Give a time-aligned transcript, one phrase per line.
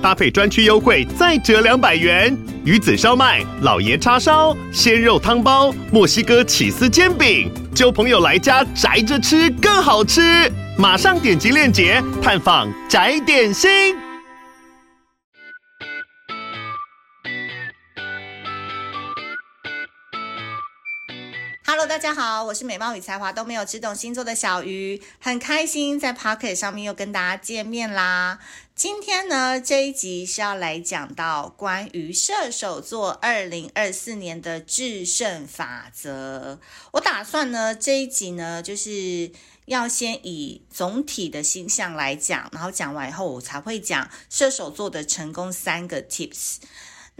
[0.00, 2.36] 搭配专区优惠再折两百元。
[2.64, 10.50] 鱼子烧麦、老爷叉烧、鲜肉汤包、墨西哥起司煎饼，揪朋友来家宅着吃更好吃。
[10.76, 13.96] 马上点击链接探访宅点心。
[21.66, 28.38] Hello，大家好，我是美貌与才华都没有，只懂星座的小鱼，很开心在 Pocket 上面又跟大家见面啦。
[28.78, 36.60] 今天呢，这一集是要来讲到关于射手座二零二四年的制胜法则。
[36.92, 39.32] 我打算呢，这一集呢，就是
[39.64, 46.58] 要先以总体的星象来讲，然后讲完以后，我才会讲射手座的成功三个 tips。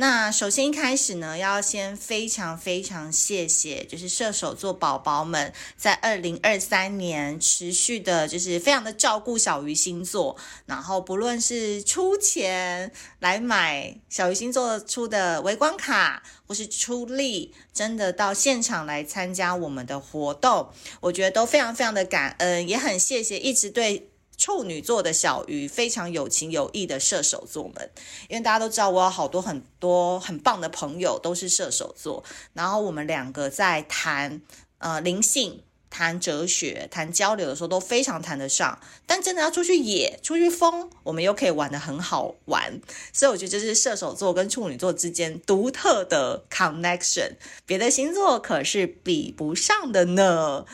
[0.01, 20.69] 那首先一开始呢，要先非常非常谢谢，就是射手座宝宝们在二零二三年持续的，就是非常的照顾小鱼星座，然后不论是出钱来买小鱼星座出的微光卡，或是出力真的到现场来参加我们的活动，
[21.01, 24.09] 我觉得都非常非常的感恩，也很谢谢一直对。
[24.39, 27.91] 处女座的小鱼非常有情有义的射手座们，
[28.29, 32.23] 因为大家都知道我有好多很多很棒的朋友都是射手座，
[32.53, 34.41] 然后我们两个在谈
[34.79, 42.81] 呃灵性、谈哲学、谈交流的时候都非常谈得上，但真的要出去野、出去疯，我们又可以玩得很好玩，
[43.13, 47.33] 所以我觉得这是射手座跟处女座之间独特的 connection，
[47.67, 50.65] 别的星座可是比不上的呢。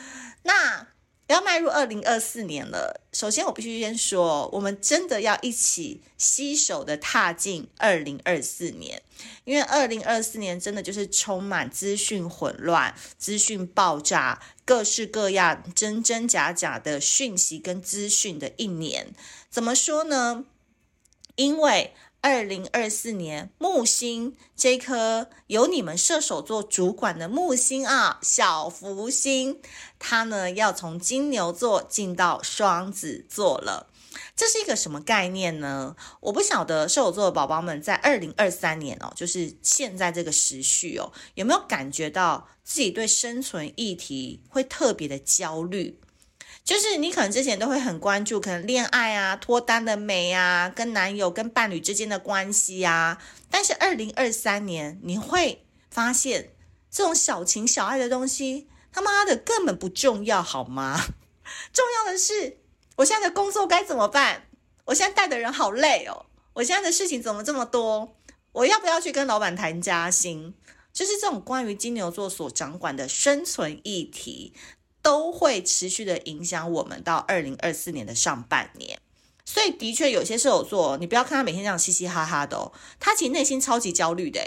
[0.43, 0.89] 那。
[1.27, 9.01] 要迈入二零二四年了，首先我必须先说，我们真的要一起携手的踏进二零二四年，
[9.43, 19.13] 因为二零二四年真的就是充满资讯混乱、资讯爆炸、各式各样真真假假的讯息跟资讯的一年。
[19.49, 20.45] 怎么说呢？
[21.35, 21.93] 因为
[22.25, 29.61] 二零二四年木星这颗由你们射手座主管的木星啊，小福星，
[29.99, 33.91] 它呢要从金牛座进到双子座了。
[34.35, 35.95] 这是一个什么概念呢？
[36.21, 45.99] 我不晓得射手座的宝宝们在二零二三年哦，就是现在这个时序哦，有没有感觉到自己对生存议题会特别的焦虑？
[46.65, 53.21] 就是你可能之前都会很关注，可能恋爱啊、脱单的美啊、跟男友、跟伴侣之间的关系啊。
[53.51, 56.49] 但是二零二三年，你会发现
[56.89, 60.99] 这种小情小爱的东西，他妈的根本不重要，好吗？
[61.71, 62.57] 重要的是，
[62.95, 64.47] 我现在的工作该怎么办？
[64.85, 68.15] 我现在带的人好累哦，我现在的事情怎么这么多？
[68.53, 70.55] 我要不要去跟老板谈加薪？
[70.91, 74.53] 就是这种关于金牛座所掌管的生存议题。
[75.05, 78.99] 都会持续的影响我们到二零二四年的上半年，
[79.45, 84.41] 所以的确有些射手座，你不要看他每天这样嘻嘻哈哈的哦，他其实内心超级焦虑的，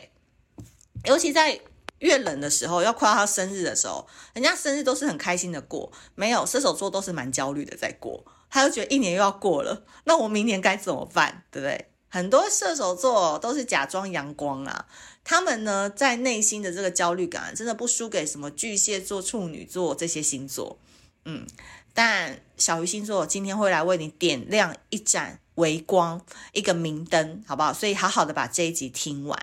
[1.04, 1.60] 尤其在
[2.00, 11.86] 越冷的时候，要快到他生日的时候，人家生日都是很开心的过，没有射手座都是蛮焦虑的在过，他就觉得一年又要过了，那我明年该怎么办，对不对？
[12.08, 14.86] 很多射手座都是假装阳光啊。
[15.24, 20.78] 他们呢，在内心的这个焦虑感，真的不输给什么巨蟹座、处女座这些星座。
[21.24, 21.46] 嗯，
[21.92, 27.74] 但小鱼星座今天会来为你点亮一盏微光，一个明灯，好不好？
[27.74, 29.38] 所以好好的把这一集听完。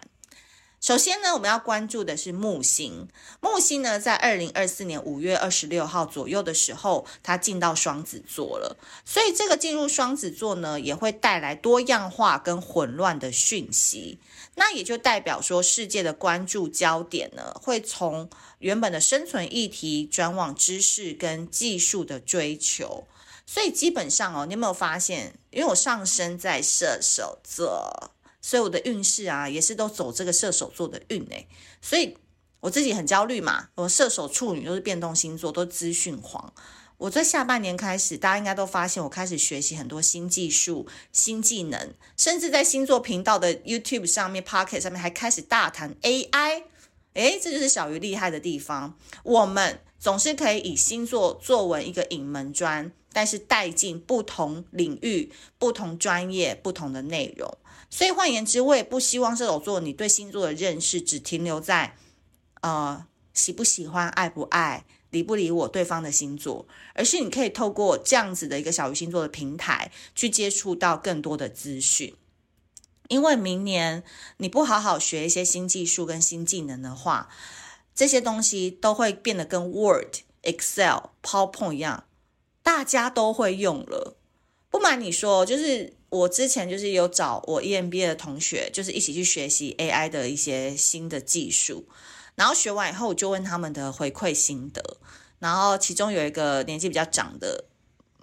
[0.85, 3.07] 首先呢，我们要关注的是木星。
[3.41, 8.78] 木星呢，在二零二四年五月二十六号左右的时候，它进到双子座了。
[9.03, 14.19] 所以这个进入双子座呢，也会带来多样化跟混乱的讯息。
[14.53, 18.29] 那也就代表说，世界的关注焦点呢，会从
[18.59, 23.07] 原本的生存议题转往知识跟技术的追求。
[23.48, 25.33] 所以基本上哦，你有没有发现？
[25.50, 28.12] 因为我上升在射手座。
[28.45, 31.47] 所以我的运势啊，也是都走这个射手座的运诶，
[31.81, 32.15] 所以
[32.59, 33.69] 我自己很焦虑嘛。
[33.74, 36.53] 我射手处女都是变动星座，都资讯黄。
[36.97, 46.65] 我在下半年开始，大家应该都发现我开始学习很多新技术、新技能，甚至在星座频道的 YouTube 上面、Pocket 上面还开始大谈 AI。
[47.15, 48.95] 诶，这就是小鱼厉害的地方。
[49.24, 57.57] 我们总是可以以星座作为一个隐门砖，但是带进不同领域、不同专业、不同的内容。
[57.95, 61.95] 所以换言之，我也不希望射手座你对星座的认识只停留在，
[62.59, 72.13] 呃，喜不喜欢、爱不爱、理不理我对方的星座，而是你可以透过这样子的一个小鱼星座的平台去接触到更多的资讯。
[73.07, 74.03] 因为明年
[74.39, 77.30] 你不好好学一些新技术跟新技能的话，
[77.95, 82.03] 这些东西都会变得跟 Word、Excel、PowerPoint 一样，
[82.62, 84.18] 大家都会用了。
[84.69, 91.85] 不瞒你说，就是我之前就是有找我 EMBA 的同学，就是一起去学习 AI 的一些新的技术，
[92.35, 94.97] 然后学完以后，我就问他们的回馈心得，
[95.39, 97.65] 然后其中有一个年纪比较长的。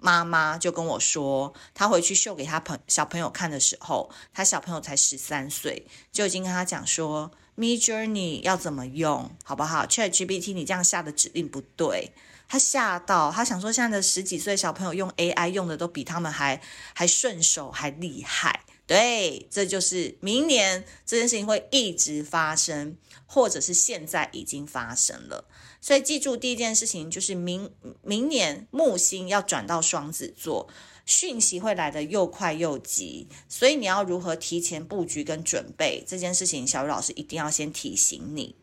[0.05, 12.11] 妈妈就跟我说，她回去秀给她朋小朋友看的时候，她小朋友才十三岁，就已经跟她讲说，Me Journey 要怎么用，好不好？ChatGPT 你这样下的指令不对，
[12.53, 16.61] 他吓到，他想说现在的十几岁小朋友用 AI 用的都比他们还
[16.93, 22.95] 还顺手还厉害，对，这就是明年这件事情会一直发生，
[23.25, 25.45] 或者是现在已经发生了。
[25.81, 27.71] 所以记住，第一件事情就是明
[28.03, 30.69] 明年木星要转到双子座，
[31.07, 38.55] 讯息会来得又快又急，所以你要如何提前布局跟准备这件事情，小雨老师一定要先提醒你。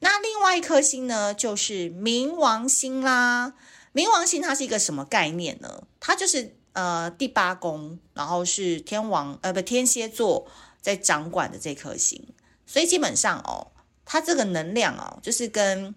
[0.00, 3.54] 那另外一颗星呢，就是冥王星啦。
[3.92, 5.84] 冥王星它是一个什么概念呢？
[6.00, 10.46] 它就是呃第八宫，然后是天王呃不天蝎座
[10.80, 12.26] 在掌管的这颗星，
[12.66, 13.72] 所以基本上哦，
[14.04, 15.94] 它这个能量哦，就是跟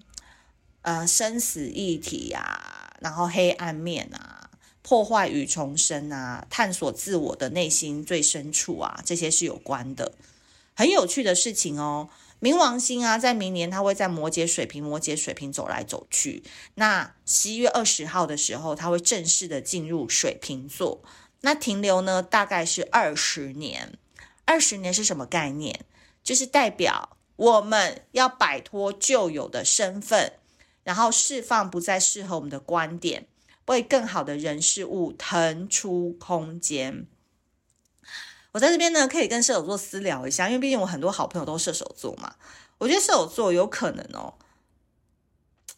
[0.81, 4.51] 呃，生死议题啊，然后黑暗面啊，
[4.83, 10.12] 破坏与重生啊，探索自我的内心最深处啊，这些是有关的。
[10.75, 12.09] 很有趣的事情哦，
[12.45, 16.44] 冥王星啊，在明年它会在摩羯、水瓶、摩羯、水瓶走来走去。
[16.75, 21.01] 那十一月二十号的时候，它会正式的进入水瓶座。
[21.42, 23.97] 那停留呢，大概是二十年。
[24.45, 25.86] 二十年是什么概念？
[26.24, 30.33] 就是代表我们要摆脱旧有的身份。
[30.83, 33.25] 然后释放不再适合我们的观点，
[33.65, 37.07] 为更好的人事物腾出空间。
[38.56, 42.36] 我在这边呢，可以跟射手座私聊一下，因为毕竟我很多好朋友都是射手座嘛。
[42.78, 44.36] 我觉得射手座有可能哦，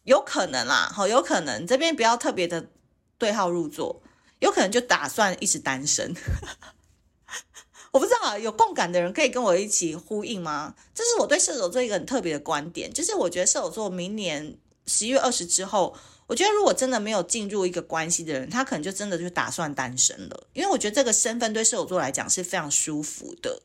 [0.03, 2.67] 有可能啦，好，有可能这边不要特别的
[3.17, 4.03] 对号入座，
[4.37, 6.13] 有可能就打算一直单身。
[7.93, 10.75] 我不知道有共感的人可以跟我一起呼应吗？
[10.93, 14.59] 这是我对射手座一个很特别的观点，就是我觉得射手座明年。
[14.89, 15.97] 十一月二十之后，
[16.27, 20.47] 我觉得如果真的没有进入一个关系的人，他可能就真的就打算单身了。
[20.53, 23.61] 因为我觉得这个身份对射手座来讲是非常舒服的。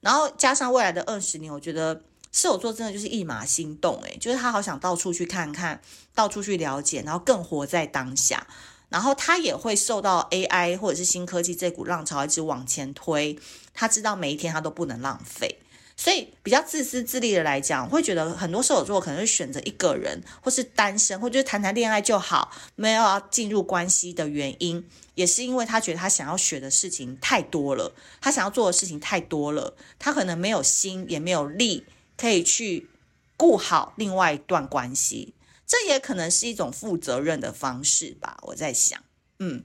[0.00, 1.94] 然后加上未来的二十年，我觉得
[2.32, 5.80] 射手座真的就是一马心动，诶，就是他好想到处去看看，
[6.14, 8.46] 到处去了解，然后更活在当下。
[8.88, 13.38] 然后他也会受到 AI 或者是新科技这股浪潮一直往前推，
[13.72, 15.60] 他知道每一天他都不能浪费。
[16.00, 24.82] 所以比较自私自利的来讲，会觉得很多射手座可能会选择一个人，或是单身，或者谈谈恋爱就好，没有要进入关系的原因，
[25.14, 31.84] 也是因为他觉得他想要学的事情太多了，他想要做的事情太多了，他可能没有心也没有力
[32.16, 32.88] 可以去
[33.36, 35.34] 顾好另外一段关系，
[35.66, 38.38] 这也可能是一种负责任的方式吧。
[38.44, 38.98] 我在想，
[39.38, 39.64] 嗯。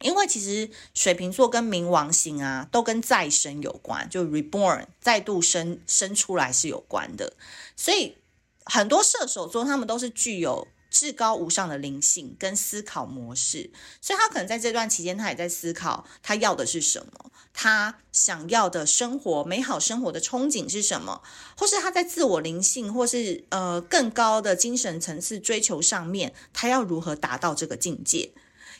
[0.00, 7.32] 因为其实水瓶座跟冥王星啊，都跟再生有关，就 reborn 再度生生出来是有关的。
[7.76, 8.16] 所以
[8.64, 21.22] 很多射手座他们都是具有至高无上的灵性跟思考模式，所以他可能在这段期间，他也在思考他要的是什么，他想要的生活美好生活的憧憬是什么，
[21.56, 28.30] 或是他在自我灵性或是呃更高的精神层次追求上面，他要如何达到这个境界。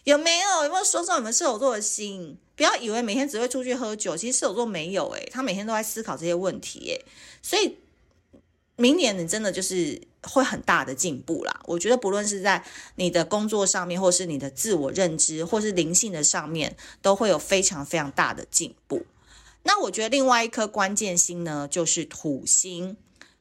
[0.05, 2.37] 有没有有没有说中你们射手座的心？
[2.57, 7.05] 不要以为每天只会出去喝酒，其实射手座没有诶，他每天都在思考这些问题诶，
[7.43, 7.77] 所以
[8.77, 11.61] 明年你真的就是会很大的进步啦。
[11.67, 12.65] 我觉得不论是在
[12.97, 19.05] 你的工作上面，或是你的自我认知，或是灵性的上面，都会有非常非常大的进步。
[19.63, 22.97] 那我觉得另外一颗关键星呢，就是土星。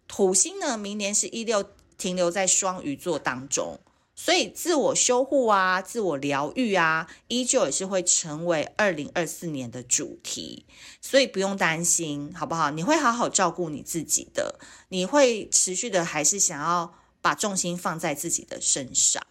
[0.07, 1.63] 土星呢，明年是一六
[1.97, 3.79] 停留在双鱼座当中。
[4.19, 10.65] 所以，自我修护啊，自我疗愈啊，依旧也是会成为二零二四年的主题。
[10.99, 12.71] 所以不用担心，好不好？
[12.71, 14.59] 你会好好照顾你自己的，
[14.89, 19.21] 你会持续的还是想要把重心放在自己的身上。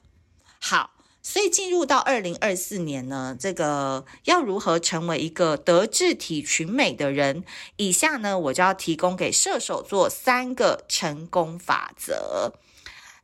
[0.60, 7.44] 好，所以进入到二零二四年呢，这个要如何成为一个德智体群美的人？
[7.74, 12.52] 以下呢，我就要提供给射手座三个成功法则。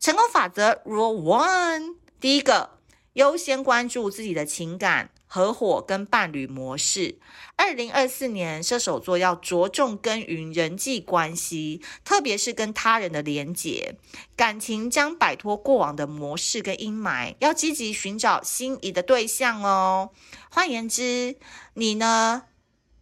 [0.03, 2.81] 成功法则 Rule One，第一个，
[3.13, 7.21] 优先关注自己的情感合伙跟伴侣模式。
[7.55, 13.95] 二零二四年，射手座要着重耕耘人际关系，特别是跟他人的连结，
[14.35, 20.11] 感情将摆脱过往的模式跟阴霾，要积极寻找心仪的对象哦。
[20.51, 21.37] 换言之，
[21.75, 22.43] 你呢，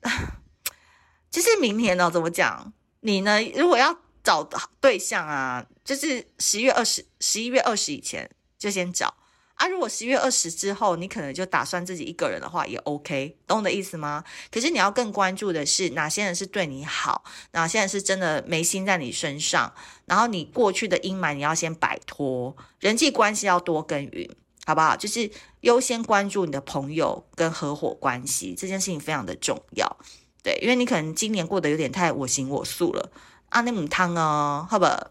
[1.30, 2.74] 就是明年呢、哦，怎么讲？
[3.00, 4.46] 你呢，如果要找
[4.82, 9.14] 对象啊，就是十月二十、十一月二十以前就先找。
[9.54, 14.24] 啊，如果十月二十之后，你可能就打算自己一个人的话，也 OK，懂我的意思吗？
[14.50, 17.22] 可是你要更关注的是哪些人是对你好，
[17.52, 19.70] 哪些人是真的没心在你身上，
[20.06, 24.30] 然后你过去的阴霾你要先摆脱，人际关系要多耕耘，
[24.64, 24.96] 好不好？
[24.96, 29.98] 就是优先关注你的朋友跟合伙关系，这件事情非常的重要，
[30.42, 33.12] 对，因为你可能今年过得有点太我行我素了，
[33.50, 35.10] 啊，那母汤哦，好不好？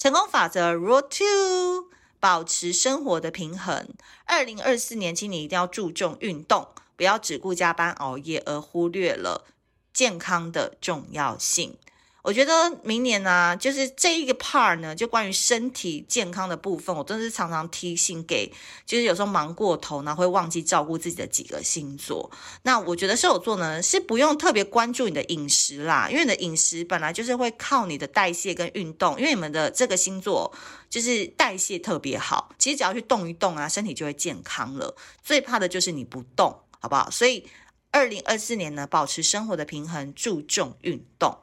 [0.00, 1.90] 成功法则 Rule Two。
[2.18, 3.86] 保持生活的平衡。
[4.24, 9.46] 二零二四年，请你一定要注重运动，不要只顾加班熬夜，而忽略了
[9.92, 11.76] 健康的重要性。
[12.22, 18.52] 我觉得明年呢、就是这一个 part 呢，就关于身体健康的部分，我真的是常常提醒给，
[18.84, 22.30] 就是有时候忙过头呢，会忘记照顾自己的几个星座。
[22.62, 30.52] 那我觉得射手座呢，是不用特别关注你的饮食啦，因为你的饮食本来就是会靠你的代谢跟运动，因为你们的这个星座
[30.90, 34.94] 就是代谢特别好，其实只要去动一动啊，身体就会健康了。
[35.22, 37.10] 最怕的就是你不动，好不好？
[37.10, 37.48] 所以
[37.90, 41.38] 二零二四年呢，保持生活的平衡，注重运动。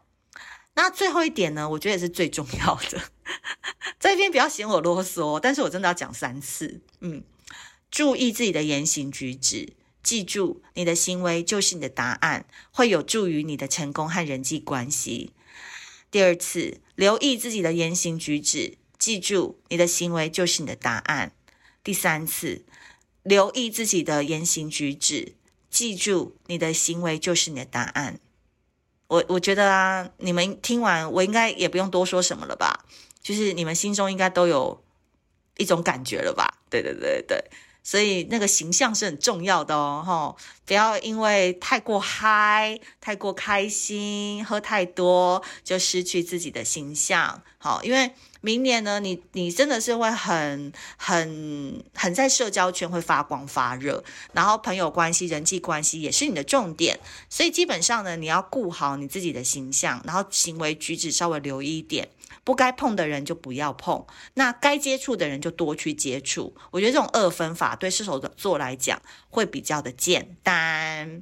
[0.77, 3.01] 那最后一点呢，我觉得也是最重要的。
[3.99, 6.81] 这边不要嫌我啰嗦，但是我真的要讲三次。
[7.01, 7.23] 嗯，
[7.89, 15.33] 注意自己的言行举止，记住你的行为就是你的答案，会有助于你的成功和人际关系。
[16.11, 21.31] 第二次，留意自己的言行举止，记住你的行为就是你的答案。
[21.83, 22.63] 第三次，
[23.23, 25.33] 留意自己的言行举止，
[25.71, 28.19] 记住你的行为就是你的答案。
[29.07, 32.85] 我我觉得啊，你们听完我应该也不用多说什么了吧？
[33.21, 34.83] 就是你们心中应该都有
[35.57, 36.59] 一种感觉了吧？
[36.69, 37.43] 对对对对，
[37.83, 47.41] 所以那个形象是很重要的哦，吼，不要因为太过嗨、太过开心、喝太多就失去自己的形象。
[47.57, 48.11] 好，因为。
[48.47, 54.01] 明年呢，你你真的是会很很很在社交圈会发光发热，
[54.31, 56.97] 然后朋友关系、人际关系也是你的重点，
[57.29, 62.07] 所以基本上呢，你要顾好你自己的形象，然后行为举止稍微留意一点，
[62.45, 66.55] 不该碰的人就不要碰，那该接触的人就多去接触。
[66.71, 71.21] 我觉得这种二分法对射手座来讲会比较的简单。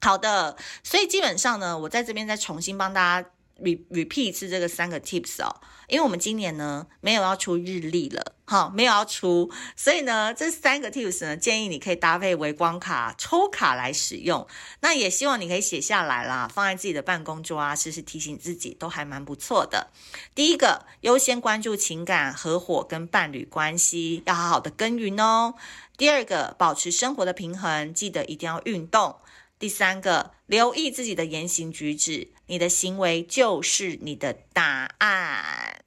[0.00, 3.28] 好的，所以基本上呢，我在这边再重新帮大家。
[3.62, 14.46] Repeat 一次这个三个 tips 哦，因为我们今年呢没有要出日历了，哈，没有要出，所以呢这三个 tips 呢建议你可以搭配微光卡抽卡来使用，
[14.80, 19.88] 那也希望你可以写下来啦，放在自己的办公桌啊，时时提醒自己，都还蛮不错的。
[20.34, 25.54] 第一个，优先关注情感、合伙跟伴侣关系，要好好的耕耘哦。
[25.96, 29.16] 第二个，保持生活的平衡，记得一定要运动。
[29.58, 35.82] 第三个，留意自己的言行举止，你的行为就是你的答案。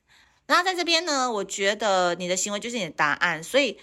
[0.47, 3.43] 那在这边呢，我觉得你的行为就是你的答案。
[3.43, 3.77] 所以，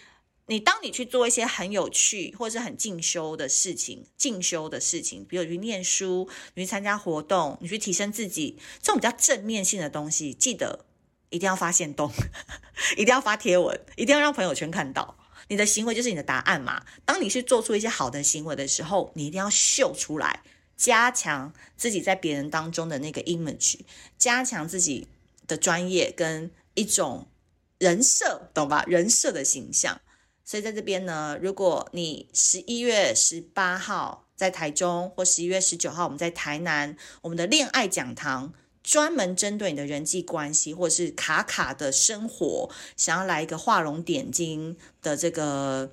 [0.47, 10.85] 你当你去做一些很有趣或是很进修的事情，进修的事情，比如去念书，你去参加活动，你去提升自己，这种比较正面性的东西，记得
[11.31, 12.11] 一定要发现动，
[12.99, 15.17] 一定要发贴文，一定要让朋友圈看到。
[15.47, 16.85] 你的行为就是你的答案嘛。
[17.05, 20.43] 当你去做出一些好的行为的时候，你一定要秀出来，
[20.83, 23.79] 加强自己在别人当中的那个 image，
[24.19, 25.07] 加强自己
[25.47, 27.29] 的专业跟一种
[27.79, 28.83] 人设，懂吧？
[28.89, 30.01] 人设的形象。
[30.45, 38.53] 所以在这边呢，如果你十一月十八号在台中，或十一月十九号我们在台南，我们的恋爱讲堂。
[38.83, 45.89] 专门针对你的人际关系，或者是卡卡的生活，想要来一个画龙点睛的这个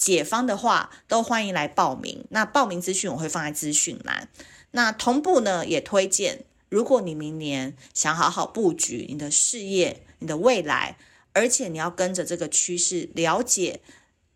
[0.00, 2.24] 解方的话，都欢迎来报名。
[2.30, 4.30] 那报名资讯我会放在资讯栏。
[4.70, 10.96] 那同步呢，也推荐，如果你明年想好好布局你的事业、你的未来，
[11.34, 13.80] 而且你要跟着这个趋势，了解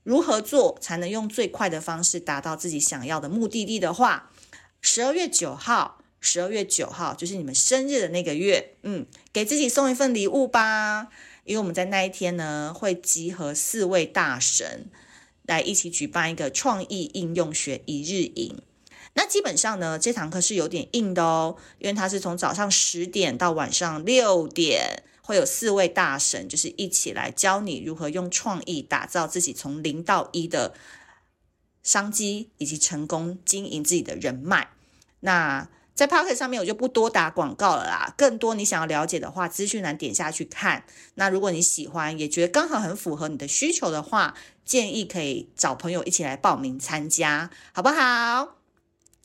[0.03, 4.31] 如何做才能用最快的方式达到自己想要的目的地的话，
[4.83, 6.03] 十二月九号。
[6.27, 11.09] 十二月九号就是你们生日的那个月，嗯，给自己送一份礼物吧。
[11.45, 14.87] 因为我们在那一天呢，会集合四位大神
[15.45, 18.61] 来一起举办一个创意应用学一日营。
[19.15, 30.75] 那基本上呢，这堂课是有点硬的哦，因为它是从早上十点到晚上六点，会有四位大神，就是一起来教你如何用创意打造自己从零到一的
[31.83, 34.71] 商机以及成功经营自己的人脉。
[35.21, 38.13] 那在 Podcast 上面我就不多打广告了啦。
[38.17, 40.85] 更多你想要了解的话，资讯栏点下去看。
[41.15, 44.35] 那如果你喜欢，也觉得刚好很符合你的需求的话，
[44.65, 48.57] 建议可以找朋友一起来报名参加，好不好？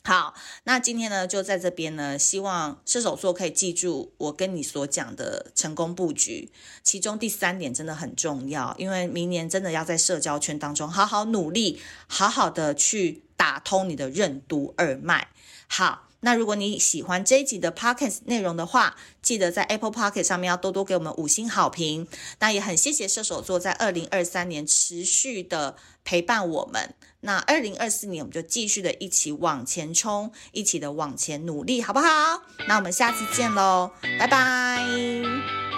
[0.04, 6.50] 好，那今天呢，就在这边呢，希望射手座可以记住我跟你所讲的成功布局，
[6.84, 15.26] 其中第三点真的很重要，因为明年真的要在社交圈当中好好努力，好好的去打通你的任督二脉。
[15.66, 16.09] 好。
[16.20, 22.06] 那如果你喜欢这一集的 Podcast 内容的话，记得在 Apple Pocket 上面要多多给我们五星好评。
[22.40, 26.94] 那也很谢谢射手座在二零二三年持续的陪伴我们。
[27.22, 32.42] 那二零二四年我们就继续的一起往前冲，一起的往前努力，好不好？
[32.68, 35.69] 那我们下次见喽，拜拜。